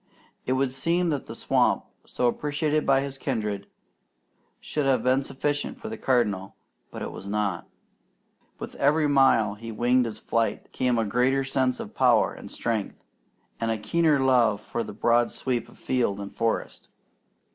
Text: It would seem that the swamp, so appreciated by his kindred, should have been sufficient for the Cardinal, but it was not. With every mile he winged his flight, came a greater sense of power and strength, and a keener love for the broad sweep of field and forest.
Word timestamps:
It 0.47 0.53
would 0.53 0.73
seem 0.73 1.09
that 1.09 1.27
the 1.27 1.35
swamp, 1.35 1.85
so 2.07 2.25
appreciated 2.27 2.87
by 2.87 3.01
his 3.01 3.19
kindred, 3.19 3.67
should 4.59 4.87
have 4.87 5.03
been 5.03 5.21
sufficient 5.21 5.79
for 5.79 5.89
the 5.89 5.95
Cardinal, 5.99 6.55
but 6.89 7.03
it 7.03 7.11
was 7.11 7.27
not. 7.27 7.67
With 8.57 8.73
every 8.77 9.07
mile 9.07 9.53
he 9.53 9.71
winged 9.71 10.05
his 10.05 10.17
flight, 10.17 10.71
came 10.71 10.97
a 10.97 11.05
greater 11.05 11.43
sense 11.43 11.79
of 11.79 11.93
power 11.93 12.33
and 12.33 12.49
strength, 12.49 13.03
and 13.59 13.69
a 13.69 13.77
keener 13.77 14.19
love 14.19 14.59
for 14.59 14.81
the 14.81 14.91
broad 14.91 15.31
sweep 15.31 15.69
of 15.69 15.77
field 15.77 16.19
and 16.19 16.35
forest. 16.35 16.87